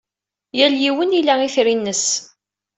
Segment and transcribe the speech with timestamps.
[0.57, 2.05] Yal yiwen ila itri-nnes.